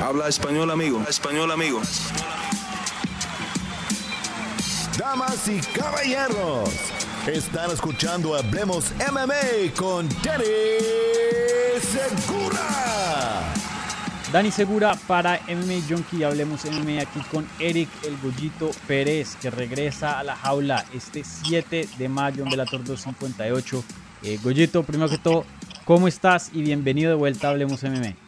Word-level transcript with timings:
Habla 0.00 0.28
español, 0.28 0.70
amigo. 0.70 1.02
Español, 1.08 1.50
amigo. 1.50 1.82
Damas 4.96 5.48
y 5.48 5.60
caballeros, 5.76 6.70
están 7.26 7.72
escuchando 7.72 8.36
Hablemos 8.36 8.92
MMA 9.10 9.74
con 9.76 10.08
Danny 10.22 10.44
Segura. 11.80 13.52
Dani 14.32 14.52
Segura 14.52 14.94
para 15.08 15.40
MMA 15.48 15.82
Junkie. 15.88 16.22
Hablemos 16.22 16.64
MMA 16.64 17.02
aquí 17.02 17.20
con 17.32 17.48
Eric 17.58 17.88
El 18.04 18.16
Gollito 18.18 18.70
Pérez, 18.86 19.34
que 19.42 19.50
regresa 19.50 20.20
a 20.20 20.22
la 20.22 20.36
jaula 20.36 20.84
este 20.94 21.24
7 21.24 21.88
de 21.98 22.08
mayo 22.08 22.44
en 22.44 22.50
Velator 22.50 22.84
258. 22.84 23.84
Eh, 24.22 24.38
Gollito, 24.44 24.84
primero 24.84 25.10
que 25.10 25.18
todo, 25.18 25.44
¿cómo 25.84 26.06
estás? 26.06 26.50
Y 26.52 26.62
bienvenido 26.62 27.10
de 27.10 27.16
vuelta 27.16 27.48
a 27.48 27.50
Hablemos 27.50 27.82
MMA. 27.82 28.27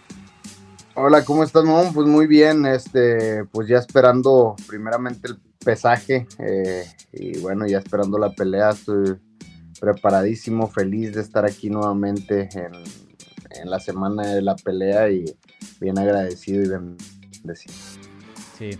Hola, 0.95 1.25
¿cómo 1.25 1.45
estás, 1.45 1.65
Mamón? 1.65 1.95
Pues 1.95 2.09
muy 2.09 2.27
bien, 2.27 2.67
este, 2.67 3.45
pues 3.45 3.69
ya 3.69 3.79
esperando 3.79 4.57
primeramente 4.67 5.29
el 5.29 5.39
pesaje 5.65 6.27
eh, 6.39 6.85
y 7.12 7.39
bueno, 7.39 7.65
ya 7.67 7.79
esperando 7.79 8.19
la 8.19 8.31
pelea, 8.31 8.71
estoy 8.71 9.17
preparadísimo, 9.81 10.67
feliz 10.67 11.15
de 11.15 11.21
estar 11.21 11.45
aquí 11.45 11.71
nuevamente 11.71 12.48
en, 12.55 12.73
en 13.51 13.71
la 13.71 13.79
semana 13.79 14.34
de 14.34 14.43
la 14.43 14.57
pelea 14.57 15.09
y 15.11 15.25
bien 15.81 15.97
agradecido 15.97 16.65
y 16.65 16.69
bendecido. 16.69 17.75
Sí, 18.59 18.70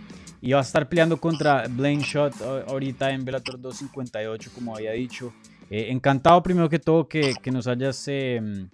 y 0.41 0.51
va 0.51 0.59
a 0.59 0.63
estar 0.63 0.89
peleando 0.89 1.15
contra 1.15 1.65
Blaine 1.69 2.03
Shot 2.03 2.41
ahorita 2.67 3.11
en 3.11 3.23
Bellator 3.23 3.59
258, 3.61 4.51
como 4.53 4.75
había 4.75 4.91
dicho. 4.91 5.33
Eh, 5.69 5.87
encantado 5.89 6.43
primero 6.43 6.67
que 6.67 6.79
todo 6.79 7.07
que, 7.07 7.35
que 7.41 7.51
nos 7.51 7.67
hayas... 7.67 8.03
Eh, 8.09 8.67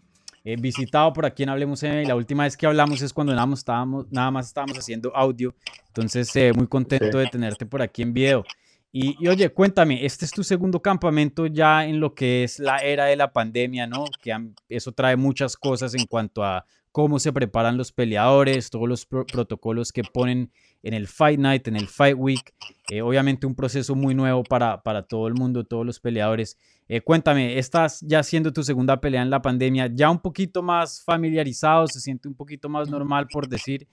eh, 0.49 0.55
visitado 0.55 1.11
por 1.11 1.25
aquí 1.25 1.43
en 1.43 1.49
Hablemos 1.49 1.83
y 1.83 2.05
La 2.05 2.15
última 2.15 2.43
vez 2.43 2.55
que 2.55 2.65
hablamos 2.65 3.01
es 3.01 3.11
cuando 3.11 3.33
nada 3.33 3.45
más 3.45 3.59
estábamos, 3.59 4.05
nada 4.09 4.31
más 4.31 4.47
estábamos 4.47 4.77
haciendo 4.77 5.13
audio. 5.13 5.53
Entonces, 5.87 6.33
eh, 6.37 6.53
muy 6.53 6.67
contento 6.67 7.17
de 7.17 7.27
tenerte 7.27 7.65
por 7.65 7.81
aquí 7.81 8.01
en 8.01 8.13
video. 8.13 8.45
Y, 8.93 9.27
oye, 9.27 9.49
cuéntame, 9.49 10.05
este 10.05 10.23
es 10.23 10.31
tu 10.31 10.45
segundo 10.45 10.81
campamento 10.81 11.47
ya 11.47 11.85
en 11.85 11.99
lo 11.99 12.15
que 12.15 12.45
es 12.45 12.59
la 12.59 12.77
era 12.77 13.07
de 13.07 13.17
la 13.17 13.33
pandemia, 13.33 13.87
¿no? 13.87 14.05
Que 14.21 14.33
eso 14.69 14.93
trae 14.93 15.17
muchas 15.17 15.57
cosas 15.57 15.93
en 15.93 16.05
cuanto 16.05 16.45
a 16.45 16.65
cómo 16.93 17.19
se 17.19 17.33
preparan 17.33 17.75
los 17.75 17.91
peleadores, 17.91 18.69
todos 18.69 18.87
los 18.87 19.05
protocolos 19.05 19.91
que 19.91 20.03
ponen 20.03 20.49
en 20.83 20.93
el 20.93 21.07
Fight 21.07 21.39
Night, 21.39 21.67
en 21.67 21.75
el 21.75 21.87
Fight 21.87 22.15
Week. 22.17 22.53
Eh, 22.89 23.01
obviamente 23.01 23.45
un 23.45 23.55
proceso 23.55 23.95
muy 23.95 24.15
nuevo 24.15 24.43
para, 24.43 24.81
para 24.81 25.03
todo 25.03 25.27
el 25.27 25.33
mundo, 25.33 25.63
todos 25.63 25.85
los 25.85 25.99
peleadores. 25.99 26.57
Eh, 26.87 27.01
cuéntame, 27.01 27.57
estás 27.57 27.99
ya 28.01 28.19
haciendo 28.19 28.53
tu 28.53 28.63
segunda 28.63 29.01
pelea 29.01 29.21
en 29.21 29.29
la 29.29 29.41
pandemia, 29.41 29.89
ya 29.93 30.09
un 30.09 30.19
poquito 30.19 30.63
más 30.63 31.03
familiarizado, 31.03 31.87
se 31.87 31.99
siente 31.99 32.27
un 32.27 32.35
poquito 32.35 32.69
más 32.69 32.89
normal, 32.89 33.27
por 33.31 33.49
decir, 33.49 33.87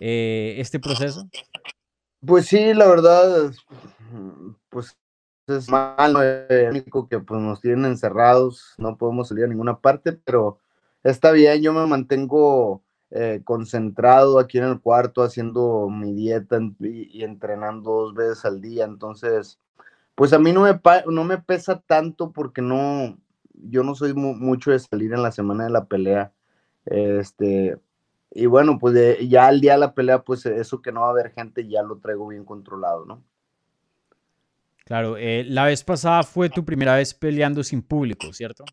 eh, 0.00 0.56
este 0.58 0.80
proceso. 0.80 1.28
Pues 2.26 2.46
sí, 2.46 2.74
la 2.74 2.86
verdad, 2.86 3.52
pues 4.68 4.96
es 5.46 5.68
malo, 5.68 6.20
único 6.68 7.08
que 7.08 7.18
pues 7.20 7.40
nos 7.40 7.60
tienen 7.60 7.84
encerrados, 7.84 8.74
no 8.78 8.96
podemos 8.96 9.28
salir 9.28 9.44
a 9.44 9.48
ninguna 9.48 9.78
parte, 9.78 10.12
pero 10.12 10.58
está 11.02 11.32
bien, 11.32 11.62
yo 11.62 11.72
me 11.72 11.86
mantengo 11.86 12.82
eh, 13.10 13.40
concentrado 13.44 14.38
aquí 14.38 14.58
en 14.58 14.64
el 14.64 14.80
cuarto 14.80 15.22
haciendo 15.22 15.88
mi 15.90 16.12
dieta 16.12 16.58
y 16.80 17.22
entrenando 17.24 17.90
dos 17.90 18.14
veces 18.14 18.44
al 18.44 18.60
día, 18.60 18.84
entonces 18.84 19.58
pues 20.20 20.34
a 20.34 20.38
mí 20.38 20.52
no 20.52 20.62
me, 20.64 20.78
no 21.06 21.24
me 21.24 21.38
pesa 21.38 21.80
tanto 21.80 22.30
porque 22.30 22.60
no, 22.60 23.16
yo 23.54 23.82
no 23.82 23.94
soy 23.94 24.12
mucho 24.12 24.70
de 24.70 24.78
salir 24.78 25.14
en 25.14 25.22
la 25.22 25.32
semana 25.32 25.64
de 25.64 25.70
la 25.70 25.86
pelea. 25.86 26.30
Este, 26.84 27.78
y 28.30 28.44
bueno, 28.44 28.78
pues 28.78 28.94
ya 29.26 29.46
al 29.46 29.62
día 29.62 29.72
de 29.72 29.78
la 29.78 29.94
pelea, 29.94 30.22
pues 30.22 30.44
eso 30.44 30.82
que 30.82 30.92
no 30.92 31.00
va 31.00 31.06
a 31.06 31.10
haber 31.10 31.32
gente 31.32 31.66
ya 31.66 31.82
lo 31.82 31.98
traigo 32.00 32.28
bien 32.28 32.44
controlado, 32.44 33.06
¿no? 33.06 33.24
Claro, 34.84 35.16
eh, 35.16 35.44
la 35.48 35.64
vez 35.64 35.84
pasada 35.84 36.22
fue 36.22 36.50
tu 36.50 36.64
primera 36.64 36.96
vez 36.96 37.14
peleando 37.14 37.62
sin 37.62 37.80
público, 37.80 38.32
¿cierto? 38.32 38.64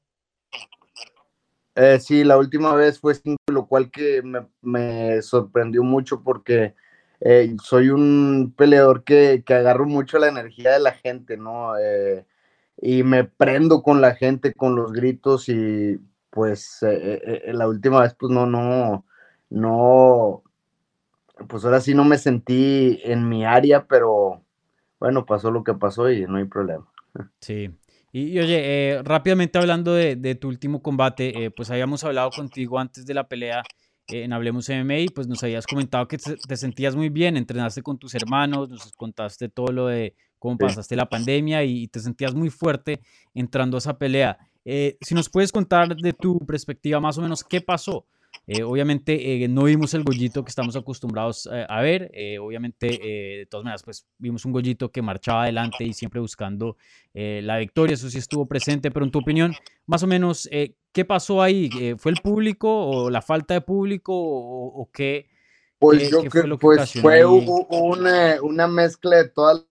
Eh, 1.79 1.99
sí, 1.99 2.23
la 2.23 2.39
última 2.39 2.73
vez 2.73 2.99
fue 2.99 3.13
sin 3.13 3.37
lo 3.45 3.67
cual 3.67 3.91
que 3.91 4.23
me, 4.23 4.47
me 4.63 5.21
sorprendió 5.21 5.83
mucho 5.83 6.23
porque 6.23 6.73
eh, 7.21 7.55
soy 7.63 7.89
un 7.89 8.51
peleador 8.57 9.03
que, 9.03 9.43
que, 9.45 9.53
agarro 9.53 9.85
mucho 9.85 10.17
la 10.17 10.27
energía 10.27 10.71
de 10.71 10.79
la 10.79 10.93
gente, 10.93 11.37
¿no? 11.37 11.77
Eh, 11.77 12.25
y 12.81 13.03
me 13.03 13.25
prendo 13.25 13.83
con 13.83 14.01
la 14.01 14.15
gente, 14.15 14.55
con 14.55 14.75
los 14.75 14.91
gritos 14.91 15.49
y 15.49 15.99
pues 16.31 16.79
eh, 16.81 17.51
la 17.53 17.67
última 17.67 18.01
vez 18.01 18.15
pues 18.15 18.31
no, 18.31 18.47
no, 18.47 19.05
no, 19.51 20.43
pues 21.47 21.63
ahora 21.63 21.79
sí 21.79 21.93
no 21.93 22.05
me 22.05 22.17
sentí 22.17 23.01
en 23.03 23.29
mi 23.29 23.45
área, 23.45 23.85
pero 23.85 24.41
bueno, 24.99 25.27
pasó 25.27 25.51
lo 25.51 25.63
que 25.63 25.75
pasó 25.75 26.09
y 26.09 26.25
no 26.25 26.37
hay 26.37 26.45
problema. 26.45 26.87
Sí. 27.39 27.71
Y, 28.19 28.39
oye, 28.39 29.01
rápidamente 29.03 29.59
hablando 29.59 29.93
de, 29.93 30.15
de, 30.15 30.35
tu 30.35 30.47
último 30.47 30.81
combate, 30.81 31.51
pues 31.51 31.69
habíamos 31.69 32.03
hablado 32.03 32.31
contigo 32.31 32.79
antes 32.79 33.05
de 33.05 33.13
la 33.13 33.27
pelea 33.27 33.61
en 34.07 34.33
Hablemos 34.33 34.69
MMA, 34.69 35.11
pues 35.13 35.27
nos 35.27 35.43
habías 35.43 35.67
comentado 35.67 36.07
que 36.07 36.17
te, 36.17 36.57
sentías 36.57 36.95
muy 36.95 37.09
bien, 37.09 37.35
entrenaste 37.35 37.81
con 37.81 37.97
tus 37.97 38.15
hermanos, 38.15 38.69
nos 38.69 38.93
contaste 38.93 39.49
todo 39.49 39.67
lo 39.67 39.87
de 39.87 40.15
cómo 40.39 40.57
pasaste 40.57 40.95
la 40.95 41.09
pandemia 41.09 41.63
y, 41.63 41.87
te 41.87 41.99
sentías 41.99 42.33
muy 42.33 42.49
fuerte 42.49 43.01
entrando 43.33 43.77
a 43.77 43.79
esa 43.79 43.97
pelea. 43.97 44.37
Eh, 44.63 44.97
si 45.01 45.13
nos 45.13 45.29
puedes 45.29 45.51
contar 45.51 45.95
de 45.95 46.13
tu 46.13 46.39
perspectiva 46.39 46.99
más 46.99 47.17
o 47.17 47.21
menos 47.21 47.43
qué 47.43 47.61
pasó, 47.61 48.05
eh, 48.49 48.63
obviamente 48.63 49.43
eh, 49.43 49.47
no 49.49 49.63
vimos 49.63 49.93
el 49.93 50.05
gollito 50.05 50.45
que 50.45 50.49
estamos 50.49 50.77
acostumbrados 50.77 51.49
eh, 51.51 51.65
a 51.67 51.81
ver. 51.81 52.11
obviamente, 52.39 52.87
de 52.87 53.47
todas 53.49 53.65
maneras, 53.65 53.83
pues 53.83 54.07
vimos 54.17 54.45
un 54.45 54.53
gollito 54.53 54.89
que 54.89 55.01
marchaba 55.01 55.43
adelante 55.43 55.83
y 55.83 55.93
siempre 55.93 56.21
buscando 56.21 56.77
la 57.13 57.57
victoria. 57.57 57.95
Eso 57.95 58.09
sí 58.09 58.17
estuvo 58.17 58.45
presente, 58.45 58.89
pero 58.89 59.05
en 59.05 59.11
tu 59.11 59.19
opinión, 59.19 59.53
más 59.85 60.03
o 60.03 60.07
menos, 60.07 60.49
¿qué 60.91 61.05
pasó 61.05 61.41
ahí? 61.41 61.95
¿Fue 61.97 62.11
el 62.11 62.21
público 62.21 62.87
o 62.87 63.09
la 63.09 63.21
falta 63.21 63.53
de 63.53 63.61
público 63.61 64.13
o, 64.15 64.89
qué? 64.93 65.27
Pues 65.79 66.09
yo 66.09 66.23
creo 66.23 66.57
que 66.57 66.57
pues 66.57 66.93
fue 66.93 67.25
una, 67.25 68.41
una 68.41 68.67
mezcla 68.67 69.17
de 69.17 69.29
todas 69.29 69.65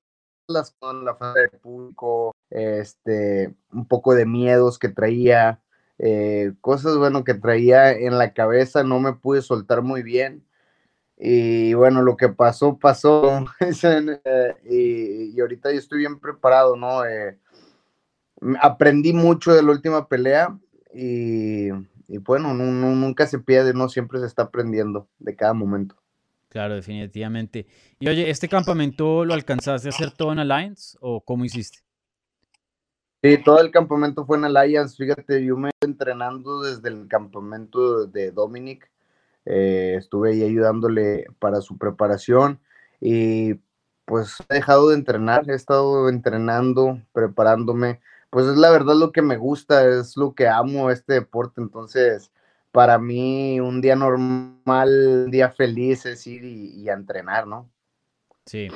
las 0.48 0.70
con 0.78 1.04
la 1.04 1.14
falta 1.16 1.40
de 1.40 1.48
público, 1.48 2.34
este, 2.50 3.54
un 3.72 3.86
poco 3.88 4.14
de 4.14 4.26
miedos 4.26 4.78
que 4.78 4.88
traía, 4.88 5.60
eh, 5.98 6.52
cosas, 6.60 6.96
bueno, 6.96 7.24
que 7.24 7.34
traía 7.34 7.92
en 7.92 8.18
la 8.18 8.32
cabeza, 8.32 8.82
no 8.82 9.00
me 9.00 9.14
pude 9.14 9.42
soltar 9.42 9.82
muy 9.82 10.02
bien. 10.02 10.44
Y 11.18 11.72
bueno, 11.74 12.02
lo 12.02 12.16
que 12.16 12.28
pasó, 12.28 12.78
pasó. 12.78 13.46
y, 14.64 15.36
y, 15.36 15.40
ahorita 15.40 15.72
yo 15.72 15.78
estoy 15.78 16.00
bien 16.00 16.20
preparado, 16.20 16.76
¿no? 16.76 17.04
Eh, 17.06 17.38
aprendí 18.60 19.12
mucho 19.12 19.54
de 19.54 19.62
la 19.62 19.72
última 19.72 20.08
pelea 20.08 20.58
y, 20.92 21.68
y 22.08 22.18
bueno, 22.18 22.54
no, 22.54 22.64
nunca 22.64 23.26
se 23.26 23.38
pierde, 23.38 23.74
¿no? 23.74 23.88
Siempre 23.88 24.20
se 24.20 24.26
está 24.26 24.42
aprendiendo 24.42 25.08
de 25.18 25.34
cada 25.34 25.54
momento. 25.54 25.96
Claro, 26.48 26.74
definitivamente. 26.74 27.66
Y 27.98 28.08
oye, 28.08 28.30
¿este 28.30 28.48
campamento 28.48 29.24
lo 29.24 29.34
alcanzaste 29.34 29.88
a 29.88 29.90
hacer 29.90 30.12
todo 30.12 30.32
en 30.32 30.38
Alliance 30.38 30.96
o 31.00 31.22
cómo 31.22 31.44
hiciste? 31.44 31.85
Sí, 33.22 33.38
todo 33.42 33.60
el 33.60 33.70
campamento 33.70 34.24
fue 34.26 34.36
en 34.38 34.44
Alliance. 34.44 34.96
Fíjate, 34.96 35.44
yo 35.44 35.56
me 35.56 35.70
entrenando 35.80 36.62
desde 36.62 36.88
el 36.88 37.08
campamento 37.08 38.06
de 38.06 38.30
Dominic. 38.30 38.90
Eh, 39.44 39.94
estuve 39.96 40.32
ahí 40.32 40.42
ayudándole 40.42 41.26
para 41.38 41.60
su 41.60 41.78
preparación 41.78 42.58
y 43.00 43.54
pues 44.04 44.38
he 44.48 44.54
dejado 44.54 44.88
de 44.88 44.96
entrenar, 44.96 45.48
he 45.50 45.54
estado 45.54 46.08
entrenando, 46.08 47.00
preparándome. 47.12 48.00
Pues 48.30 48.46
es 48.46 48.56
la 48.56 48.70
verdad 48.70 48.94
lo 48.96 49.12
que 49.12 49.22
me 49.22 49.36
gusta, 49.36 49.86
es 49.86 50.16
lo 50.16 50.34
que 50.34 50.48
amo 50.48 50.90
este 50.90 51.14
deporte. 51.14 51.60
Entonces, 51.60 52.32
para 52.72 52.98
mí, 52.98 53.60
un 53.60 53.80
día 53.80 53.96
normal, 53.96 55.24
un 55.24 55.30
día 55.30 55.50
feliz 55.50 56.06
es 56.06 56.26
ir 56.26 56.44
y, 56.44 56.88
entrenar, 56.88 57.46
¿no? 57.46 57.70
Sí. 58.44 58.68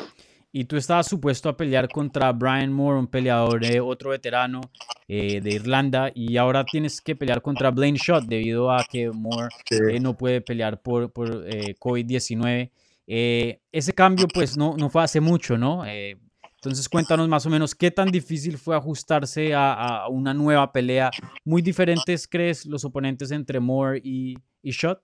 Y 0.52 0.64
tú 0.64 0.76
estabas 0.76 1.06
supuesto 1.06 1.48
a 1.48 1.56
pelear 1.56 1.88
contra 1.88 2.32
Brian 2.32 2.72
Moore, 2.72 2.98
un 2.98 3.06
peleador, 3.06 3.64
eh, 3.64 3.78
otro 3.80 4.10
veterano 4.10 4.60
eh, 5.06 5.40
de 5.40 5.50
Irlanda, 5.50 6.10
y 6.12 6.36
ahora 6.36 6.64
tienes 6.64 7.00
que 7.00 7.14
pelear 7.14 7.40
contra 7.40 7.70
Blaine 7.70 7.96
Shot 7.96 8.24
debido 8.24 8.70
a 8.72 8.84
que 8.84 9.10
Moore 9.10 9.48
eh, 9.70 10.00
no 10.00 10.16
puede 10.16 10.40
pelear 10.40 10.82
por, 10.82 11.12
por 11.12 11.44
COVID-19. 11.46 12.70
ese 13.06 13.92
cambio 13.92 14.26
pues 14.26 14.56
no, 14.56 14.76
no 14.76 14.90
fue 14.90 15.04
hace 15.04 15.20
mucho, 15.20 15.56
¿no? 15.56 15.84
entonces 15.86 16.90
cuéntanos 16.90 17.26
más 17.26 17.46
o 17.46 17.50
menos 17.50 17.74
qué 17.74 17.90
tan 17.90 18.10
difícil 18.10 18.58
fue 18.58 18.76
ajustarse 18.76 19.54
a, 19.54 19.72
a 19.72 20.08
una 20.08 20.34
nueva 20.34 20.70
pelea. 20.72 21.10
¿Muy 21.44 21.62
diferentes 21.62 22.28
crees 22.28 22.66
los 22.66 22.84
oponentes 22.84 23.30
entre 23.30 23.60
Moore 23.60 24.00
y, 24.04 24.36
y 24.62 24.70
Shot? 24.72 25.00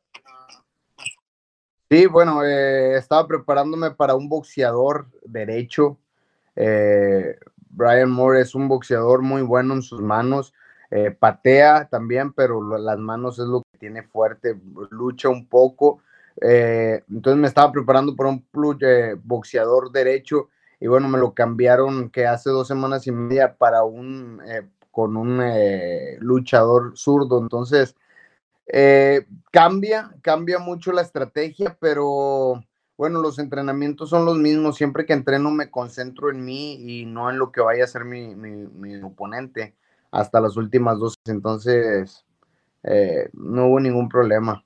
Sí, 1.91 2.07
bueno, 2.07 2.45
eh, 2.45 2.97
estaba 2.97 3.29
preparándome 3.29 3.93
para 3.93 4.17
un 4.17 4.29
boxeador 4.29 5.07
derecho. 5.25 5.99
Eh, 6.57 7.37
Brian 7.71 8.11
Moore 8.11 8.41
es 8.41 8.55
un 8.57 8.67
boxeador 8.69 9.23
muy 9.23 9.43
bueno 9.43 9.75
en 9.75 9.83
sus 9.83 10.01
manos. 10.01 10.53
Eh, 10.91 11.11
patea 11.13 11.89
también, 11.89 12.33
pero 12.33 12.79
las 12.79 12.99
manos 12.99 13.39
es 13.39 13.47
lo 13.47 13.63
que 13.73 13.79
tiene 13.79 14.03
fuerte. 14.03 14.59
Lucha 14.91 15.29
un 15.29 15.47
poco, 15.49 16.01
Eh, 16.43 17.03
entonces 17.11 17.41
me 17.41 17.49
estaba 17.49 17.73
preparando 17.73 18.15
para 18.15 18.29
un 18.31 18.45
eh, 18.83 19.17
boxeador 19.25 19.91
derecho 19.91 20.51
y 20.81 20.87
bueno, 20.87 21.09
me 21.09 21.19
lo 21.19 21.33
cambiaron 21.35 22.11
que 22.11 22.27
hace 22.27 22.51
dos 22.51 22.69
semanas 22.69 23.07
y 23.07 23.13
media 23.13 23.57
para 23.57 23.85
un, 23.85 24.43
eh, 24.47 24.69
con 24.91 25.17
un 25.17 25.41
luchador 26.21 26.93
zurdo. 26.97 27.41
Entonces, 27.41 27.97
cambia, 29.51 30.15
cambia 30.23 30.59
mucho 30.59 30.93
la 30.93 31.03
estrategia, 31.03 31.77
pero 31.81 32.65
bueno, 32.97 33.21
los 33.21 33.39
entrenamientos 33.39 34.11
son 34.11 34.25
los 34.25 34.39
mismos. 34.39 34.77
Siempre 34.77 35.07
que 35.07 35.13
entreno 35.13 35.51
me 35.51 35.71
concentro 35.71 36.31
en 36.31 36.45
mí 36.45 36.75
y 36.75 37.07
no 37.07 37.31
en 37.31 37.39
lo 37.39 37.53
que 37.53 37.61
vaya 37.61 37.85
a 37.85 37.89
ser 37.89 38.05
mi, 38.05 38.35
mi 38.35 39.03
oponente 39.03 39.75
hasta 40.11 40.41
las 40.41 40.57
últimas 40.57 40.99
dos. 40.99 41.15
Entonces, 41.27 42.25
no 43.33 43.67
hubo 43.67 43.81
ningún 43.81 44.09
problema. 44.09 44.65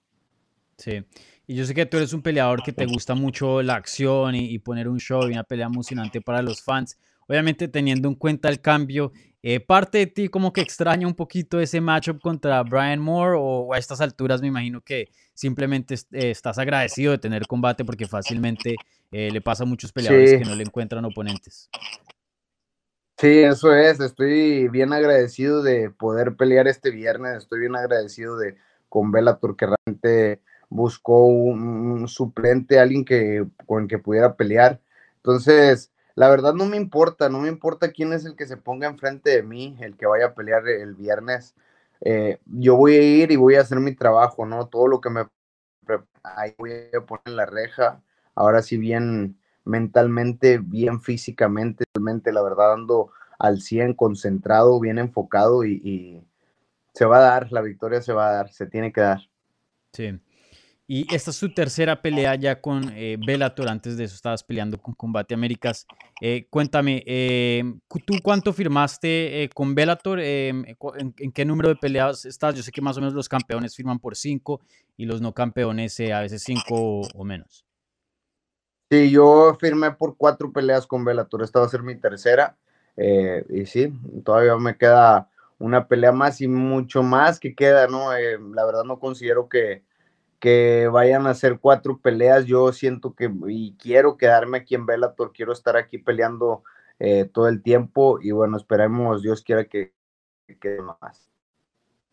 Sí. 0.76 1.04
Y 1.46 1.56
yo 1.56 1.64
sé 1.64 1.74
que 1.74 1.86
tú 1.86 1.96
eres 1.96 2.12
un 2.12 2.22
peleador 2.22 2.62
que 2.62 2.72
te 2.72 2.86
gusta 2.86 3.14
mucho 3.14 3.60
la 3.62 3.74
acción 3.74 4.34
y, 4.36 4.58
poner 4.60 4.88
un 4.88 5.00
show 5.00 5.28
y 5.28 5.32
una 5.32 5.42
pelea 5.42 5.66
emocionante 5.66 6.20
para 6.20 6.42
los 6.42 6.62
fans. 6.62 6.96
Obviamente 7.30 7.68
teniendo 7.68 8.08
en 8.08 8.16
cuenta 8.16 8.48
el 8.48 8.60
cambio, 8.60 9.12
eh, 9.40 9.60
parte 9.60 9.98
de 9.98 10.08
ti 10.08 10.28
como 10.28 10.52
que 10.52 10.62
extraña 10.62 11.06
un 11.06 11.14
poquito 11.14 11.60
ese 11.60 11.80
matchup 11.80 12.20
contra 12.20 12.60
Brian 12.64 12.98
Moore 12.98 13.36
o, 13.38 13.72
a 13.72 13.78
estas 13.78 14.00
alturas 14.00 14.42
me 14.42 14.48
imagino 14.48 14.80
que 14.80 15.06
simplemente 15.32 15.94
eh, 15.94 16.32
estás 16.32 16.58
agradecido 16.58 17.12
de 17.12 17.18
tener 17.18 17.46
combate 17.46 17.84
porque 17.84 18.08
fácilmente 18.08 18.74
eh, 19.12 19.30
le 19.30 19.40
pasa 19.40 19.62
a 19.62 19.66
muchos 19.66 19.92
peleadores 19.92 20.40
que 20.40 20.44
no 20.44 20.56
le 20.56 20.64
encuentran 20.64 21.04
oponentes. 21.04 21.70
Sí, 23.16 23.38
eso 23.38 23.72
es. 23.76 24.00
Estoy 24.00 24.66
bien 24.66 24.92
agradecido 24.92 25.62
de 25.62 25.88
poder 25.88 26.34
pelear 26.34 26.66
este 26.66 26.90
viernes. 26.90 27.44
Estoy 27.44 27.60
bien 27.60 27.76
agradecido 27.76 28.36
de 28.38 28.56
con 28.88 29.12
Bellator 29.12 29.56
que 29.56 29.66
realmente 29.66 30.42
buscó 30.68 31.26
un, 31.26 32.08
suplente, 32.08 32.80
alguien 32.80 33.04
que, 33.04 33.46
con 33.66 33.84
el 33.84 33.88
que 33.88 33.98
pudiera 33.98 34.34
pelear. 34.34 34.80
Entonces, 35.18 35.92
la 36.20 36.28
verdad 36.28 36.52
no 36.52 36.66
me 36.66 36.76
importa, 36.76 37.30
no 37.30 37.38
me 37.38 37.48
importa 37.48 37.92
quién 37.92 38.12
es 38.12 38.26
el 38.26 38.36
que 38.36 38.46
se 38.46 38.58
ponga 38.58 38.86
enfrente 38.86 39.30
de 39.30 39.42
mí, 39.42 39.74
el 39.80 39.96
que 39.96 40.04
vaya 40.04 40.26
a 40.26 40.34
pelear 40.34 40.68
el 40.68 40.94
viernes. 40.94 41.54
Eh, 42.02 42.38
yo 42.44 42.76
voy 42.76 42.94
a 42.94 43.00
ir 43.00 43.32
y 43.32 43.36
voy 43.36 43.54
a 43.54 43.62
hacer 43.62 43.80
mi 43.80 43.94
trabajo, 43.94 44.44
¿no? 44.44 44.66
Todo 44.66 44.86
lo 44.86 45.00
que 45.00 45.08
me... 45.08 45.26
Ahí 46.22 46.54
voy 46.58 46.72
a 46.94 47.00
poner 47.06 47.22
en 47.24 47.36
la 47.36 47.46
reja, 47.46 48.02
ahora 48.34 48.60
sí 48.60 48.76
bien 48.76 49.38
mentalmente, 49.64 50.58
bien 50.58 51.00
físicamente, 51.00 51.84
realmente, 51.94 52.32
la 52.32 52.42
verdad 52.42 52.74
ando 52.74 53.12
al 53.38 53.62
100 53.62 53.94
concentrado, 53.94 54.78
bien 54.78 54.98
enfocado 54.98 55.64
y, 55.64 55.80
y 55.82 56.22
se 56.92 57.06
va 57.06 57.16
a 57.16 57.22
dar, 57.22 57.50
la 57.50 57.62
victoria 57.62 58.02
se 58.02 58.12
va 58.12 58.28
a 58.28 58.32
dar, 58.32 58.52
se 58.52 58.66
tiene 58.66 58.92
que 58.92 59.00
dar. 59.00 59.20
Sí. 59.94 60.20
Y 60.92 61.06
esta 61.14 61.30
es 61.30 61.36
su 61.36 61.54
tercera 61.54 62.02
pelea 62.02 62.34
ya 62.34 62.60
con 62.60 62.90
eh, 62.96 63.16
Bellator. 63.24 63.68
Antes 63.68 63.96
de 63.96 64.02
eso 64.02 64.16
estabas 64.16 64.42
peleando 64.42 64.76
con 64.76 64.92
Combate 64.92 65.34
Américas. 65.34 65.86
Eh, 66.20 66.48
cuéntame, 66.50 67.04
eh, 67.06 67.62
¿tú 68.04 68.14
cuánto 68.20 68.52
firmaste 68.52 69.44
eh, 69.44 69.48
con 69.50 69.72
Bellator? 69.72 70.18
¿en, 70.18 70.64
qué 71.32 71.44
número 71.44 71.68
de 71.68 71.76
peleas 71.76 72.24
estás? 72.24 72.56
Yo 72.56 72.64
sé 72.64 72.72
que 72.72 72.80
más 72.80 72.96
o 72.96 73.00
menos 73.00 73.14
los 73.14 73.28
campeones 73.28 73.76
firman 73.76 74.00
por 74.00 74.16
cinco 74.16 74.62
y 74.96 75.04
los 75.04 75.20
no 75.20 75.32
campeones 75.32 76.00
a 76.00 76.22
veces 76.22 76.42
cinco 76.42 77.02
o, 77.14 77.24
menos. 77.24 77.64
Sí, 78.90 79.12
yo 79.12 79.56
firmé 79.60 79.92
por 79.92 80.16
cuatro 80.16 80.52
peleas 80.52 80.88
con 80.88 81.04
Bellator. 81.04 81.44
Esta 81.44 81.60
va 81.60 81.66
a 81.66 81.68
ser 81.68 81.84
mi 81.84 81.94
tercera. 81.94 82.56
y 82.96 83.64
sí, 83.64 83.92
todavía 84.24 84.56
me 84.56 84.76
queda 84.76 85.30
una 85.60 85.86
pelea 85.86 86.10
más 86.10 86.40
y 86.40 86.48
mucho 86.48 87.04
más 87.04 87.38
que 87.38 87.54
queda, 87.54 87.86
¿no? 87.86 88.10
la 88.10 88.66
verdad 88.66 88.82
no 88.82 88.98
considero 88.98 89.48
que 89.48 89.88
que 90.40 90.88
vayan 90.90 91.26
a 91.26 91.30
hacer 91.30 91.60
cuatro 91.60 92.00
peleas. 92.00 92.46
Yo 92.46 92.72
siento 92.72 93.14
que 93.14 93.30
y 93.48 93.76
quiero 93.76 94.16
quedarme 94.16 94.58
aquí 94.58 94.74
en 94.74 94.86
Bellator, 94.86 95.32
quiero 95.32 95.52
estar 95.52 95.76
aquí 95.76 95.98
peleando 95.98 96.64
eh, 96.98 97.26
todo 97.32 97.48
el 97.48 97.62
tiempo 97.62 98.18
y 98.20 98.32
bueno, 98.32 98.56
esperemos, 98.56 99.22
Dios 99.22 99.42
quiera 99.42 99.64
que, 99.66 99.92
quede 100.60 100.82
más. 100.82 101.30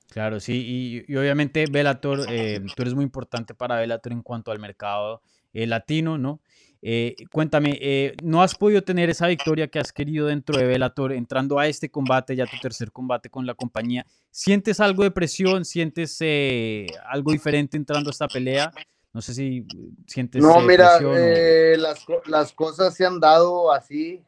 Claro, 0.10 0.40
sí, 0.40 1.06
y, 1.08 1.16
obviamente 1.16 1.66
Bellator, 1.70 2.26
eh, 2.30 2.62
tú 2.76 2.82
eres 2.84 2.94
muy 2.94 3.04
importante 3.04 3.54
para 3.54 3.80
Bellator 3.80 4.12
en 4.12 4.22
cuanto 4.22 4.52
al 4.52 4.60
mercado 4.60 5.22
eh, 5.54 5.66
latino, 5.68 6.18
¿no? 6.18 6.40
Eh, 6.82 7.16
cuéntame, 7.32 7.78
eh, 7.82 8.16
¿no 8.24 8.42
has 8.42 8.56
podido 8.56 8.84
tener 8.84 9.10
esa 9.10 9.28
victoria 9.28 9.68
que 9.68 9.80
has 9.80 9.92
querido 9.92 10.28
dentro 10.28 10.58
de 10.58 10.66
Velator 10.66 11.12
entrando 11.12 11.58
a 11.60 11.68
este 11.68 11.90
combate, 11.90 12.36
ya 12.36 12.46
tu 12.46 12.58
tercer 12.62 12.92
combate 12.92 13.30
con 13.30 13.46
la 13.46 13.56
compañía? 13.56 14.06
¿Sientes 14.30 14.80
algo 14.80 15.04
de 15.04 15.12
presión? 15.12 15.66
¿Sientes 15.66 16.18
eh, 16.22 16.88
algo 17.10 17.32
diferente 17.32 17.78
entrando 17.78 18.10
a 18.10 18.12
esta 18.12 18.28
pelea? 18.28 18.72
No 19.14 19.22
sé 19.22 19.34
si 19.34 19.66
sientes. 20.06 20.44
No, 20.44 20.62
mira, 20.62 21.00
las, 21.02 22.06
las, 22.28 22.54
cosas 22.54 22.94
se 22.94 23.06
han 23.06 23.20
dado 23.20 23.72
así, 23.72 24.24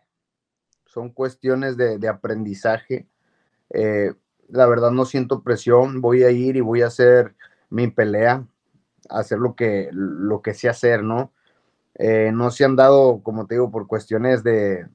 son 0.88 1.10
cuestiones 1.10 1.78
de, 1.78 2.00
de 2.00 2.08
aprendizaje. 2.08 3.08
la 3.70 4.66
verdad, 4.66 4.90
no 4.90 5.06
siento 5.06 5.44
presión, 5.44 6.02
voy 6.02 6.24
a 6.24 6.32
ir 6.32 6.56
y 6.56 6.62
voy 6.62 6.82
a 6.82 6.88
hacer 6.88 7.36
mi 7.70 7.88
pelea, 7.88 8.48
hacer 9.10 9.38
lo 9.38 9.56
que, 9.56 9.90
lo 9.92 10.42
que 10.42 10.56
sé 10.56 10.70
hacer, 10.70 11.04
¿no? 11.04 11.32
Eh, 11.96 12.32
no 12.34 12.52
se 12.52 12.66
han 12.66 12.76
dado, 12.76 13.22
como 13.24 13.46
te 13.46 13.56
digo, 13.56 13.72
por 13.72 13.88
cuestiones 13.88 14.44
de, 14.44 14.88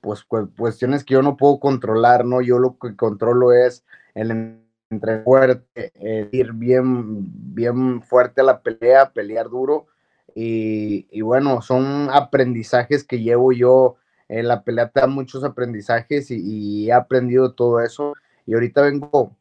pues 0.00 0.24
cuestiones 0.24 1.04
que 1.04 1.14
yo 1.14 1.22
no 1.22 1.36
puedo 1.36 1.58
controlar, 1.58 2.24
¿no? 2.24 2.40
Yo 2.40 2.58
lo 2.58 2.78
que 2.78 2.96
controlo 2.96 3.52
es 3.52 3.84
el 4.14 4.60
entre 4.90 5.22
fuerte, 5.22 5.92
ir 6.32 6.52
bien, 6.54 7.54
bien 7.54 8.02
fuerte 8.02 8.40
a 8.40 8.44
la 8.44 8.62
pelea, 8.62 9.12
pelear 9.12 9.48
duro. 9.48 9.86
Y, 10.34 11.20
bueno, 11.20 11.62
son 11.62 12.08
aprendizajes 12.10 13.04
que 13.04 13.20
llevo 13.20 13.52
yo. 13.52 13.96
En 14.28 14.46
la 14.46 14.62
pelea 14.62 14.88
te 14.88 15.00
da 15.00 15.06
muchos 15.06 15.42
aprendizajes 15.42 16.30
y, 16.30 16.40
y, 16.40 16.88
he 16.88 16.92
aprendido 16.92 17.54
todo 17.54 17.80
eso. 17.80 18.14
Y 18.46 18.54
ahorita 18.54 18.82
vengo 18.82 19.36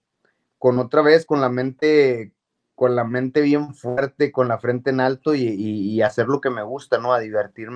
con 0.57 0.79
otra 0.79 1.01
vez, 1.01 1.25
con 1.25 1.39
la 1.39 1.49
mente 1.49 2.33
con 2.77 2.95
la 2.95 3.03
mente 3.03 3.41
bien 3.41 3.73
fuerte, 3.73 4.31
con 4.31 4.47
la 4.47 4.59
frente 4.59 4.91
en 4.91 4.99
alto 4.99 5.33
y, 5.33 5.99
hacer 6.03 6.27
lo 6.27 6.39
que 6.39 6.51
me 6.51 6.61
gusta, 6.61 6.99
¿no? 6.99 7.11
A 7.11 7.19
divertirme. 7.19 7.75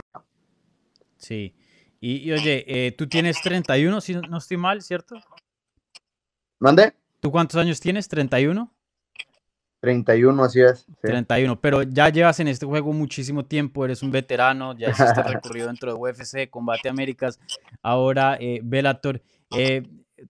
Sí. 1.17 1.55
Y, 1.99 2.31
oye, 2.31 2.63
eh, 2.67 2.91
tú 2.91 3.09
tienes 3.09 3.41
31, 3.41 3.99
si 3.99 4.13
no 4.13 4.37
estoy 4.37 4.57
mal, 4.57 4.79
¿cierto? 4.83 5.15
¿Mande? 6.59 6.93
¿Tú 7.19 7.31
cuántos 7.31 7.59
años 7.59 7.79
tienes? 7.79 8.11
¿31? 8.11 8.69
31, 9.79 10.43
así 10.43 10.61
es. 10.61 10.85
31, 11.01 11.59
pero 11.59 11.81
ya 11.81 12.09
llevas 12.09 12.39
en 12.39 12.49
este 12.49 12.67
juego 12.67 12.93
muchísimo 12.93 13.43
tiempo, 13.43 13.83
eres 13.83 14.03
un 14.03 14.11
veterano, 14.11 14.77
ya 14.77 14.91
hiciste 14.91 15.23
recorrido 15.23 15.65
dentro 15.65 15.91
de 15.91 15.99
UFC, 15.99 16.47
Combate 16.47 16.89
Américas, 16.89 17.39
ahora 17.81 18.37
eh, 18.39 18.61
Bellator. 18.63 19.19
Eh, 19.57 19.81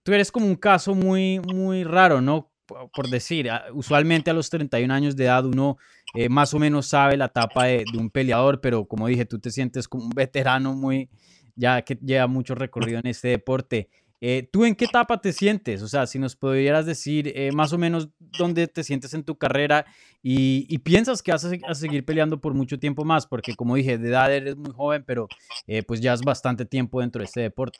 tú 0.02 0.14
eres 0.14 0.32
como 0.32 0.46
un 0.46 0.56
caso 0.56 0.94
muy, 0.94 1.40
muy 1.40 1.84
raro, 1.84 2.22
¿no? 2.22 2.51
Por 2.94 3.08
decir, 3.08 3.50
usualmente 3.72 4.30
a 4.30 4.34
los 4.34 4.50
31 4.50 4.92
años 4.92 5.16
de 5.16 5.24
edad 5.24 5.44
uno 5.44 5.78
eh, 6.14 6.28
más 6.28 6.52
o 6.52 6.58
menos 6.58 6.86
sabe 6.86 7.16
la 7.16 7.26
etapa 7.26 7.64
de, 7.64 7.84
un 7.98 8.10
peleador, 8.10 8.60
pero 8.60 8.86
como 8.86 9.06
dije, 9.06 9.24
tú 9.24 9.38
te 9.38 9.50
sientes 9.50 9.88
como 9.88 10.04
un 10.04 10.10
veterano 10.10 10.74
muy, 10.74 11.08
ya 11.56 11.82
que 11.82 11.94
lleva 11.96 12.26
mucho 12.26 12.54
recorrido 12.54 12.98
en 12.98 13.06
este 13.06 13.28
deporte. 13.28 13.88
Eh, 14.20 14.48
¿Tú 14.52 14.64
en 14.64 14.76
qué 14.76 14.84
etapa 14.84 15.20
te 15.20 15.32
sientes? 15.32 15.82
O 15.82 15.88
sea, 15.88 16.06
si 16.06 16.18
nos 16.18 16.36
pudieras 16.36 16.86
decir 16.86 17.32
eh, 17.34 17.50
más 17.50 17.72
o 17.72 17.78
menos 17.78 18.08
dónde 18.20 18.68
te 18.68 18.84
sientes 18.84 19.14
en 19.14 19.24
tu 19.24 19.36
carrera 19.36 19.84
y, 20.22 20.78
piensas 20.78 21.22
que 21.22 21.32
vas 21.32 21.44
a, 21.44 21.74
seguir 21.74 22.04
peleando 22.04 22.40
por 22.40 22.54
mucho 22.54 22.78
tiempo 22.78 23.04
más, 23.04 23.26
porque 23.26 23.54
como 23.56 23.74
dije, 23.74 23.98
de 23.98 24.10
edad 24.10 24.32
eres 24.32 24.56
muy 24.56 24.72
joven, 24.72 25.02
pero 25.04 25.26
pues 25.88 26.00
ya 26.00 26.12
es 26.12 26.20
bastante 26.20 26.64
tiempo 26.64 27.00
dentro 27.00 27.20
de 27.20 27.24
este 27.24 27.40
deporte. 27.40 27.78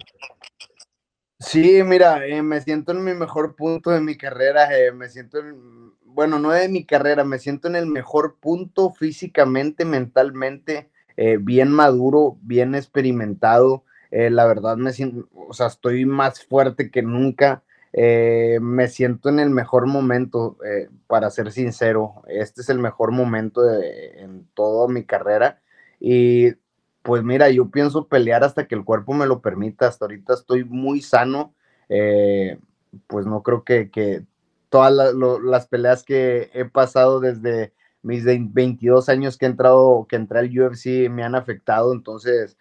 Sí, 1.43 1.83
mira, 1.83 2.25
eh, 2.27 2.43
me 2.43 2.61
siento 2.61 2.93
en 2.93 3.03
mi 3.05 3.15
mejor 3.15 3.57
punto 3.57 3.91
de 3.91 4.01
mi 4.01 4.17
carrera, 4.17 4.79
eh, 4.79 4.93
me 4.93 5.09
siento 5.09 5.39
en, 5.41 5.93
bueno, 6.05 6.39
no 6.39 6.51
de 6.51 6.69
mi 6.69 6.85
carrera, 6.85 7.25
me 7.25 7.39
siento 7.39 7.67
en 7.69 7.75
el 7.77 7.87
mejor 7.87 8.37
punto 8.39 8.91
físicamente, 8.93 9.85
mentalmente, 9.85 10.91
eh, 11.17 11.39
bien 11.41 11.71
maduro, 11.73 12.39
bien 12.43 12.75
experimentado, 12.75 13.85
la 14.11 14.45
verdad 14.47 14.77
me 14.77 14.93
siento, 14.93 15.27
o 15.33 15.55
sea, 15.55 15.69
estoy 15.69 16.05
más 16.05 16.45
fuerte 16.45 16.91
que 16.91 17.01
nunca, 17.01 17.63
me 17.95 18.89
siento 18.89 19.31
en 19.31 19.39
el 19.41 19.49
mejor 19.49 19.87
momento, 19.87 20.59
para 21.07 21.31
ser 21.31 21.51
sincero, 21.51 22.23
este 22.29 22.61
es 22.61 22.69
el 22.69 22.79
mejor 22.79 23.11
momento 23.13 23.63
en 23.73 24.47
toda 24.53 24.87
mi 24.89 25.05
carrera 25.05 25.63
y 25.99 26.53
pues 27.02 27.25
mira, 27.25 27.50
yo 27.50 27.68
pienso 27.71 28.06
pelear 28.06 28.44
hasta 28.44 28.66
que 28.66 28.75
el 28.75 28.85
cuerpo 28.85 29.12
me 29.12 29.26
lo 29.26 29.40
permita. 29.40 29.88
Hasta 29.88 30.04
ahorita 30.04 30.35
estoy 30.35 30.64
muy 30.64 31.00
sano. 31.02 31.54
Eh, 31.88 32.59
pues 33.06 33.26
no 33.26 33.42
creo 33.42 33.64
que, 33.64 34.25
todas 34.68 35.14
las 35.42 35.66
peleas 35.66 36.02
que 36.02 36.50
he 36.54 36.64
pasado 36.64 37.21
desde 37.21 37.75
mis 38.02 38.25
22 38.25 39.09
años 39.11 39.37
que 39.37 39.44
he 39.44 39.49
entrado, 39.49 40.06
que 40.09 40.16
entré 40.16 40.38
al 40.38 40.59
UFC 40.59 41.11
me 41.11 41.25
han 41.25 41.35
afectado. 41.35 41.92
Entonces, 41.92 42.56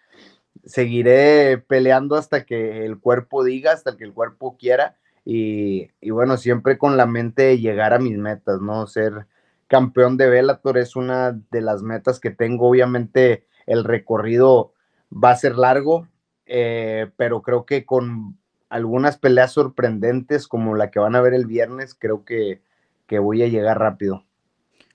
seguiré 0.64 1.58
peleando 1.58 2.16
hasta 2.16 2.44
que 2.44 2.84
el 2.84 2.98
cuerpo 2.98 3.44
diga, 3.44 3.72
hasta 3.72 3.96
que 3.96 4.04
el 4.04 4.12
cuerpo 4.12 4.56
quiera. 4.58 4.96
Y, 5.24 5.88
y 6.00 6.10
bueno, 6.10 6.36
siempre 6.36 6.78
con 6.78 6.96
la 6.96 7.06
mente 7.06 7.42
de 7.42 7.58
llegar 7.60 7.94
a 7.94 7.98
mis 8.00 8.18
metas, 8.18 8.60
¿no? 8.60 8.86
Ser 8.88 9.26
campeón 9.68 10.16
de 10.16 10.28
Bellator, 10.28 10.78
es 10.78 10.96
una 10.96 11.32
de 11.50 11.60
las 11.60 11.82
metas 11.82 12.20
que 12.20 12.30
tengo. 12.30 12.68
Obviamente 12.68 13.46
el 13.66 13.84
recorrido 13.84 14.72
va 15.12 15.30
a 15.30 15.36
ser 15.36 15.56
largo, 15.56 16.08
eh, 16.46 17.10
pero 17.16 17.42
creo 17.42 17.64
que 17.66 17.84
con 17.84 18.38
algunas 18.68 19.18
peleas 19.18 19.52
sorprendentes 19.52 20.48
como 20.48 20.74
la 20.74 20.90
que 20.90 20.98
van 20.98 21.14
a 21.14 21.20
ver 21.20 21.34
el 21.34 21.46
viernes, 21.46 21.94
creo 21.94 22.24
que, 22.24 22.62
que 23.06 23.18
voy 23.18 23.42
a 23.42 23.48
llegar 23.48 23.78
rápido. 23.78 24.24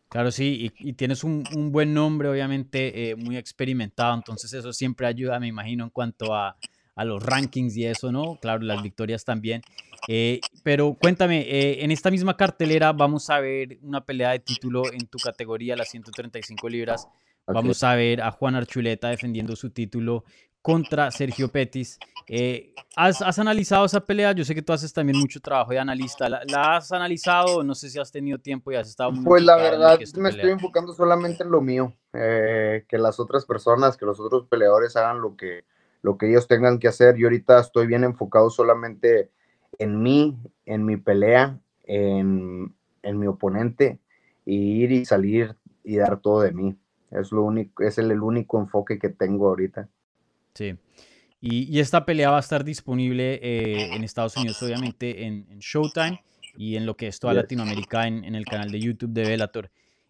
Claro, 0.09 0.31
sí, 0.31 0.71
y, 0.79 0.93
tienes 0.93 1.23
un, 1.23 1.43
un, 1.53 1.71
buen 1.71 1.93
nombre, 1.93 2.29
obviamente, 2.29 3.09
eh, 3.09 3.15
muy 3.15 3.35
experimentado, 3.37 4.15
entonces 4.15 4.53
eso 4.53 4.71
siempre 4.71 5.05
ayuda, 5.05 5.39
me 5.39 5.47
imagino, 5.47 5.83
en 5.83 5.89
cuanto 5.89 6.33
a, 6.33 6.55
a 6.97 7.05
los 7.05 7.21
rankings 7.21 7.77
y 7.77 7.85
eso, 7.85 8.11
¿no? 8.11 8.37
Claro, 8.41 8.63
las 8.63 8.81
victorias 8.81 9.23
también. 9.23 9.61
Eh, 10.07 10.39
pero 10.63 10.95
cuéntame, 10.99 11.45
en 11.83 11.91
esta 11.91 12.09
misma 12.09 12.35
cartelera 12.35 12.91
vamos 12.91 13.29
a 13.29 13.39
ver 13.39 13.77
una 13.81 14.03
pelea 14.03 14.31
de 14.31 14.39
título 14.39 14.91
en 14.91 15.05
tu 15.07 15.17
categoría, 15.19 15.75
las 15.75 15.89
135 15.89 16.69
libras. 16.69 17.07
Vamos 17.47 17.81
a 17.83 17.95
ver 17.95 18.21
a 18.21 18.31
Juan 18.31 18.55
Archuleta 18.55 19.09
defendiendo 19.09 19.55
su 19.55 19.69
título 19.69 20.25
contra 20.61 21.09
Sergio 21.11 21.47
Petis. 21.47 21.97
Eh, 22.27 22.73
¿has, 22.97 23.39
analizado 23.39 23.85
esa 23.85 24.01
pelea? 24.01 24.33
Yo 24.33 24.43
sé 24.43 24.53
que 24.53 24.61
tú 24.61 24.73
haces 24.73 24.91
también 24.91 25.17
mucho 25.17 25.39
trabajo 25.39 25.71
de 25.71 25.79
analista. 25.79 26.27
¿La, 26.27 26.75
has 26.75 26.91
analizado? 26.91 27.63
No 27.63 27.73
sé 27.73 27.89
si 27.89 27.97
has 27.99 28.11
tenido 28.11 28.37
tiempo 28.37 28.69
y 28.69 28.75
has 28.75 28.89
estado 28.89 29.13
muy 29.13 29.23
Pues 29.23 29.43
la 29.43 29.55
verdad, 29.55 29.97
me 30.17 30.29
estoy 30.29 30.51
enfocando 30.51 30.93
solamente 30.93 31.43
en 31.43 31.51
lo 31.51 31.61
mío. 31.61 31.93
que 32.11 32.85
las 32.91 33.17
otras 33.19 33.45
personas, 33.45 33.95
que 33.95 34.05
los 34.05 34.19
otros 34.19 34.45
peleadores 34.47 34.97
hagan 34.97 35.21
lo 35.21 35.37
que, 35.37 35.63
lo 36.01 36.17
que 36.17 36.29
ellos 36.29 36.47
tengan 36.47 36.79
que 36.79 36.89
hacer. 36.89 37.15
Yo 37.15 37.27
ahorita 37.27 37.61
estoy 37.61 37.87
bien 37.87 38.03
enfocado 38.03 38.49
solamente 38.49 39.31
en 39.79 40.01
mí, 40.03 40.37
en 40.65 40.83
mi 40.83 40.97
pelea, 40.97 41.57
en, 41.85 42.75
en 43.03 43.19
mi 43.19 43.27
oponente, 43.27 43.99
y 44.45 44.83
ir 44.83 44.91
y 44.91 45.05
salir 45.05 45.55
y 45.85 45.95
dar 45.95 46.19
todo 46.19 46.41
de 46.41 46.51
mí. 46.51 46.77
Es, 47.11 47.31
lo 47.31 47.43
único, 47.43 47.83
es 47.83 47.97
el, 47.97 48.11
único 48.21 48.59
enfoque 48.59 48.99
que 48.99 49.09
tengo 49.09 49.47
ahorita. 49.47 49.87
Sí. 50.53 50.75
Y, 51.39 51.79
esta 51.79 52.05
pelea 52.05 52.31
va 52.31 52.37
a 52.37 52.41
estar 52.41 52.63
disponible 52.63 53.39
eh, 53.41 53.95
en 53.95 54.03
Estados 54.03 54.35
Unidos, 54.37 54.61
obviamente, 54.63 55.25
en, 55.25 55.59
Showtime 55.59 56.23
y 56.57 56.75
en 56.75 56.85
lo 56.85 56.97
que 56.97 57.07
es 57.07 57.19
toda 57.19 57.33
Latinoamérica 57.33 58.07
en, 58.07 58.23
en, 58.23 58.35
el 58.35 58.45
canal 58.45 58.71
de 58.71 58.79
YouTube 58.79 59.11
de 59.11 59.23
Bellator. 59.23 59.69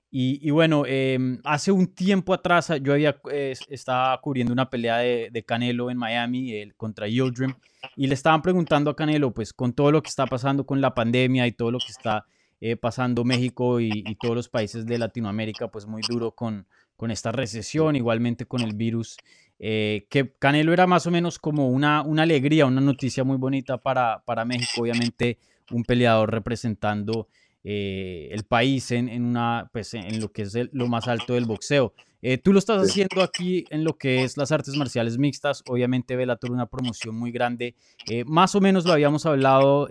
Y, 0.10 0.50
bueno, 0.52 0.86
em, 0.86 1.40
hace 1.44 1.72
un 1.72 1.88
tiempo 1.88 2.34
atrás 2.34 2.72
yo 2.82 2.94
había 2.94 3.20
eh, 3.30 3.54
estaba 3.70 4.20
cubriendo 4.22 4.54
una 4.54 4.70
pelea 4.70 4.98
de, 4.98 5.44
Canelo 5.46 5.92
en 5.92 5.98
Miami 5.98 6.54
el, 6.54 6.76
contra 6.76 7.08
Yildirim 7.08 7.54
y 7.96 8.08
le 8.08 8.14
estaban 8.14 8.42
preguntando 8.42 8.90
a 8.90 8.96
Canelo, 8.96 9.34
pues 9.34 9.52
con 9.52 9.74
todo 9.74 9.92
lo 9.92 10.02
que 10.02 10.10
está 10.10 10.26
pasando 10.26 10.66
con 10.66 10.80
la 10.80 10.94
pandemia 10.94 11.46
y 11.46 11.52
todo 11.52 11.72
lo 11.72 11.80
que 11.80 11.92
está 11.92 12.26
eh, 12.62 12.78
pasando 12.78 13.26
México 13.26 13.82
y, 13.82 14.16
todos 14.22 14.34
los 14.34 14.50
países 14.50 14.86
de 14.86 14.98
Latinoamérica, 14.98 15.68
pues 15.68 15.86
muy 15.86 16.02
duro 16.08 16.32
con, 16.32 16.66
con 16.98 17.12
esta 17.12 17.32
recesión, 17.32 17.96
igualmente 17.96 18.46
con 18.46 18.62
el 18.62 18.76
virus, 18.76 19.18
eh, 19.60 20.08
que 20.10 20.34
Canelo 20.38 20.74
era 20.74 20.88
más 20.88 21.08
o 21.08 21.12
menos 21.12 21.40
como 21.40 21.70
una, 21.70 22.02
una 22.02 22.24
alegría, 22.24 22.66
una 22.66 22.82
noticia 22.82 23.24
muy 23.24 23.38
bonita 23.38 23.78
para, 23.78 24.24
para 24.26 24.44
México, 24.44 24.82
obviamente 24.82 25.38
un 25.72 25.84
peleador 25.84 26.32
representando 26.32 27.28
eh, 27.64 28.30
el 28.32 28.46
país 28.46 28.92
en, 28.92 29.10
en, 29.10 29.26
una, 29.26 29.70
pues, 29.74 29.94
en 29.94 30.22
lo 30.22 30.32
que 30.32 30.44
es 30.44 30.58
lo 30.72 30.88
más 30.88 31.08
alto 31.08 31.34
del 31.34 31.46
boxeo. 31.46 31.94
Eh, 32.22 32.38
tú 32.38 32.54
lo 32.54 32.60
estás 32.60 32.82
haciendo 32.82 33.22
aquí 33.22 33.66
en 33.70 33.84
lo 33.84 33.98
que 33.98 34.24
es 34.24 34.38
las 34.38 34.52
artes 34.52 34.76
marciales 34.76 35.18
mixtas. 35.18 35.64
Obviamente 35.68 36.16
Bellator 36.16 36.52
una 36.52 36.68
promoción 36.68 37.16
muy 37.16 37.32
grande. 37.32 37.76
Eh, 38.10 38.24
más 38.26 38.56
o 38.56 38.62
menos 38.62 38.86
lo 38.86 38.94
habíamos 38.94 39.26
hablado 39.26 39.88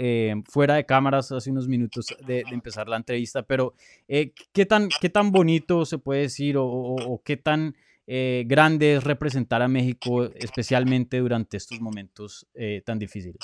fuera 0.49 0.75
de 0.75 0.87
cámaras 0.87 1.30
hace 1.32 1.50
unos 1.50 1.68
minutos 1.68 2.06
de, 2.26 2.44
empezar 2.50 2.88
la 2.88 2.96
entrevista, 2.96 3.42
pero 3.42 3.75
¿qué, 4.08 4.66
tan, 4.66 4.88
¿qué 5.00 5.11
tan 5.11 5.30
bonito 5.30 5.85
se 5.85 5.99
puede 5.99 6.23
decir 6.23 6.56
o, 6.58 7.20
qué 7.25 7.37
tan 7.37 7.75
grande 8.06 8.94
es 8.94 9.04
representar 9.04 9.62
a 9.62 9.68
México, 9.68 10.25
especialmente 10.35 11.18
durante 11.18 11.58
estos 11.58 11.80
momentos 11.80 12.46
tan 12.85 12.99
difíciles? 12.99 13.38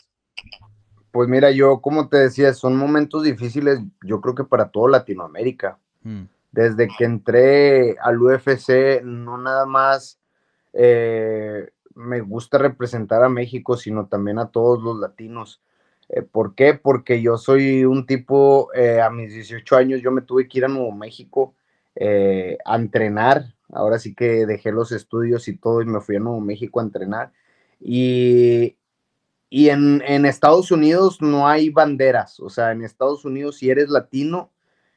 Pues 1.12 1.28
mira, 1.28 1.50
yo 1.50 1.81
como 1.83 2.09
te 2.09 2.16
decía, 2.16 2.54
son 2.54 2.75
momentos 2.75 3.23
difíciles, 3.23 3.81
yo 4.02 4.23
creo 4.23 4.35
que 4.35 4.45
para 4.45 4.71
toda 4.71 4.90
Latinoamérica. 4.90 5.78
Mm. 6.02 6.23
Desde 6.50 6.88
que 6.88 7.04
entré 7.04 7.97
al 7.99 8.21
UFC, 8.21 9.02
no 9.04 9.37
nada 9.37 9.66
más 9.66 10.19
eh, 10.73 11.69
me 11.95 12.21
gusta 12.23 12.57
representar 12.57 13.23
a 13.23 13.28
México, 13.28 13.76
sino 13.76 14.07
también 14.07 14.38
a 14.38 14.49
todos 14.49 14.83
los 14.83 14.99
latinos. 14.99 15.61
Eh, 16.09 16.23
¿Por 16.23 16.54
qué? 16.54 16.75
Porque 16.75 17.21
yo 17.21 17.37
soy 17.37 17.85
un 17.85 18.07
tipo, 18.07 18.71
eh, 18.75 19.02
a 19.02 19.11
mis 19.11 19.35
18 19.35 19.76
años 19.76 20.00
yo 20.00 20.11
me 20.12 20.23
tuve 20.23 20.49
que 20.49 20.59
ir 20.59 20.64
a 20.64 20.69
Nuevo 20.69 20.92
México 20.92 21.54
a 22.64 22.76
entrenar. 22.76 23.54
Ahora 23.71 23.99
sí 23.99 24.14
que 24.14 24.47
dejé 24.47 24.73
los 24.73 24.92
estudios 24.92 25.47
y 25.47 25.59
todo 25.59 25.83
y 25.83 25.87
me 25.87 26.00
fui 26.00 26.16
a 26.16 26.21
Nuevo 26.21 26.40
México 26.40 26.81
a 26.81 26.85
entrenar. 26.85 27.33
Y 27.78 28.76
y 29.54 29.68
en, 29.68 30.00
Estados 30.25 30.71
Unidos 30.71 31.21
no 31.21 31.47
hay 31.47 31.68
banderas, 31.68 32.40
o 32.40 32.49
sea, 32.49 32.73
en 32.73 32.82
Estados 32.82 33.26
Unidos 33.26 33.59
si 33.59 33.68
eres 33.68 33.90
latino, 33.90 34.50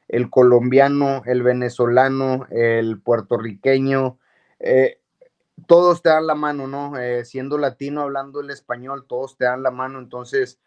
el 0.07 0.29
colombiano, 0.29 1.23
el 1.25 1.43
venezolano, 1.43 2.47
el 2.49 3.01
puertorriqueño, 3.01 4.17
eh, 4.61 5.01
todos 5.67 6.01
te 6.01 6.07
dan 6.07 6.25
la 6.25 6.35
mano, 6.35 6.67
¿no? 6.67 6.97
Eh, 6.97 7.25
siendo 7.25 7.57
latino, 7.57 7.99
hablando 7.99 8.39
el 8.39 8.49
español, 8.49 9.05
todos 9.09 9.35
te 9.35 9.43
dan 9.43 9.61
la 9.61 9.71
mano, 9.71 9.99
entonces 9.99 10.57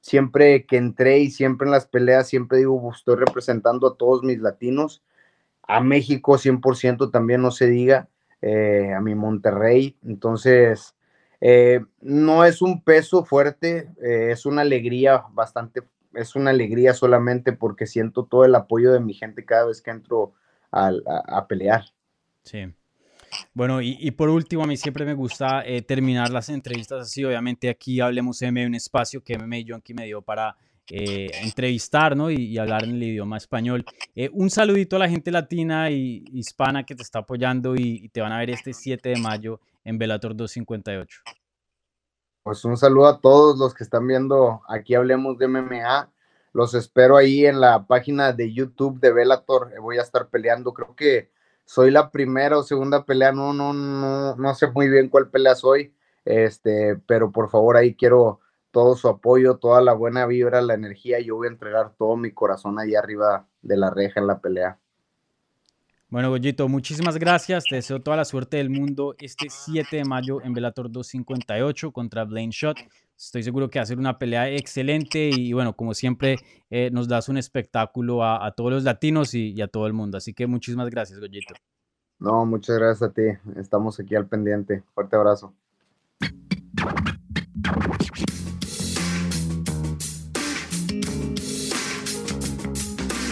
siempre 0.00 0.66
que 0.66 0.76
entré 0.76 1.20
y 1.20 1.30
siempre 1.30 1.66
en 1.66 1.72
las 1.72 1.86
peleas, 1.86 2.26
siempre 2.26 2.58
digo, 2.58 2.90
estoy 2.92 3.14
representando 3.14 3.86
a 3.86 3.96
todos 3.96 4.24
mis 4.24 4.40
latinos, 4.40 5.04
a 5.62 5.80
México 5.80 6.36
100% 6.36 7.12
también 7.12 7.42
no 7.42 7.52
se 7.52 7.68
diga, 7.68 8.08
eh, 8.42 8.92
a 8.92 9.00
mi 9.00 9.14
Monterrey, 9.14 9.96
entonces 10.04 10.95
eh, 11.40 11.80
no 12.00 12.44
es 12.44 12.62
un 12.62 12.82
peso 12.82 13.24
fuerte, 13.24 13.90
eh, 14.02 14.30
es 14.30 14.46
una 14.46 14.62
alegría 14.62 15.24
bastante, 15.32 15.82
es 16.14 16.34
una 16.34 16.50
alegría 16.50 16.94
solamente 16.94 17.52
porque 17.52 17.86
siento 17.86 18.24
todo 18.24 18.44
el 18.44 18.54
apoyo 18.54 18.92
de 18.92 19.00
mi 19.00 19.14
gente 19.14 19.44
cada 19.44 19.66
vez 19.66 19.82
que 19.82 19.90
entro 19.90 20.32
a, 20.70 21.46
pelear. 21.48 21.84
Sí. 22.42 22.66
Bueno, 23.54 23.80
y, 23.80 24.10
por 24.10 24.28
último, 24.28 24.64
a 24.64 24.66
mí 24.66 24.76
siempre 24.76 25.06
me 25.06 25.14
gusta 25.14 25.62
eh, 25.64 25.80
terminar 25.80 26.30
las 26.30 26.50
entrevistas 26.50 27.00
así. 27.00 27.24
Obviamente 27.24 27.70
aquí 27.70 28.00
hablemos 28.00 28.42
M, 28.42 28.66
un 28.66 28.74
espacio 28.74 29.22
que 29.22 29.38
MMA 29.38 29.56
Junkie 29.66 29.94
me 29.94 30.04
dio 30.04 30.20
para 30.20 30.56
entrevistar 30.88 32.14
¿no? 32.16 32.30
y, 32.30 32.58
hablar 32.58 32.84
en 32.84 32.90
el 32.90 33.02
idioma 33.02 33.38
español. 33.38 33.84
un 34.32 34.50
saludito 34.50 34.96
a 34.96 34.98
la 34.98 35.08
gente 35.08 35.30
latina 35.30 35.90
y 35.90 36.24
hispana 36.32 36.84
que 36.84 36.94
te 36.94 37.02
está 37.02 37.20
apoyando 37.20 37.74
y, 37.74 38.00
y 38.04 38.08
te 38.10 38.20
van 38.20 38.32
a 38.32 38.38
ver 38.38 38.50
este 38.50 38.74
7 38.74 39.08
de 39.08 39.16
mayo 39.16 39.60
en 39.86 39.98
Velator 39.98 40.36
258. 40.36 41.22
Pues 42.42 42.64
un 42.64 42.76
saludo 42.76 43.06
a 43.06 43.20
todos 43.20 43.58
los 43.58 43.72
que 43.72 43.84
están 43.84 44.06
viendo 44.06 44.60
aquí 44.68 44.94
Hablemos 44.94 45.38
de 45.38 45.48
MMA. 45.48 46.12
Los 46.52 46.74
espero 46.74 47.16
ahí 47.16 47.46
en 47.46 47.60
la 47.60 47.86
página 47.86 48.32
de 48.32 48.52
YouTube 48.52 49.00
de 49.00 49.12
Velator. 49.12 49.72
Voy 49.80 49.98
a 49.98 50.02
estar 50.02 50.28
peleando. 50.28 50.72
Creo 50.72 50.94
que 50.96 51.30
soy 51.64 51.90
la 51.90 52.10
primera 52.10 52.58
o 52.58 52.62
segunda 52.62 53.04
pelea. 53.04 53.32
No, 53.32 53.52
no, 53.52 53.72
no, 53.72 54.34
no 54.36 54.54
sé 54.54 54.66
muy 54.68 54.88
bien 54.88 55.08
cuál 55.08 55.28
pelea 55.30 55.54
soy. 55.54 55.94
Este, 56.24 56.96
pero 57.06 57.30
por 57.30 57.48
favor 57.48 57.76
ahí 57.76 57.94
quiero 57.94 58.40
todo 58.72 58.96
su 58.96 59.08
apoyo, 59.08 59.58
toda 59.58 59.80
la 59.80 59.92
buena 59.92 60.26
vibra, 60.26 60.60
la 60.62 60.74
energía. 60.74 61.20
Yo 61.20 61.36
voy 61.36 61.46
a 61.46 61.50
entregar 61.50 61.94
todo 61.96 62.16
mi 62.16 62.32
corazón 62.32 62.78
ahí 62.80 62.94
arriba 62.94 63.46
de 63.62 63.76
la 63.76 63.90
reja 63.90 64.20
en 64.20 64.26
la 64.26 64.40
pelea. 64.40 64.80
Bueno, 66.08 66.30
Goyito, 66.30 66.68
muchísimas 66.68 67.18
gracias. 67.18 67.64
Te 67.64 67.76
deseo 67.76 68.00
toda 68.00 68.16
la 68.16 68.24
suerte 68.24 68.58
del 68.58 68.70
mundo 68.70 69.16
este 69.18 69.48
7 69.50 69.96
de 69.96 70.04
mayo 70.04 70.40
en 70.40 70.52
Velator 70.52 70.90
258 70.90 71.90
contra 71.90 72.24
Blaine 72.24 72.52
Shot. 72.52 72.76
Estoy 73.18 73.42
seguro 73.42 73.68
que 73.68 73.80
va 73.80 73.82
a 73.82 73.86
ser 73.86 73.98
una 73.98 74.16
pelea 74.16 74.48
excelente 74.48 75.30
y 75.34 75.52
bueno, 75.52 75.74
como 75.74 75.94
siempre, 75.94 76.36
eh, 76.70 76.90
nos 76.92 77.08
das 77.08 77.28
un 77.28 77.38
espectáculo 77.38 78.22
a, 78.22 78.52
todos 78.56 78.70
los 78.70 78.84
latinos 78.84 79.34
y, 79.34 79.50
y, 79.50 79.60
a 79.62 79.66
todo 79.66 79.88
el 79.88 79.94
mundo. 79.94 80.16
Así 80.16 80.32
que 80.32 80.46
muchísimas 80.46 80.88
gracias, 80.90 81.18
Goyito. 81.18 81.54
No, 82.20 82.46
muchas 82.46 82.78
gracias 82.78 83.10
a 83.10 83.12
ti. 83.12 83.22
Estamos 83.56 83.98
aquí 83.98 84.14
al 84.14 84.28
pendiente. 84.28 84.84
Fuerte 84.94 85.16
abrazo. 85.16 85.54